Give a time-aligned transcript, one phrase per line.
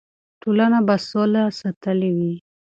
[0.41, 2.33] ټولنه به سوله ساتلې وي.